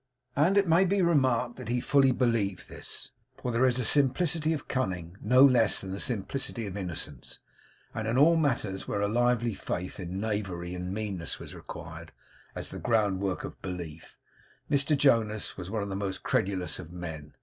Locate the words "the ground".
12.71-13.19